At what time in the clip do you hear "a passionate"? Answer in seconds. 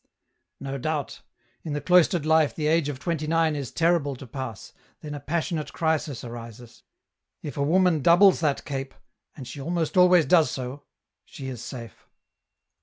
5.13-5.73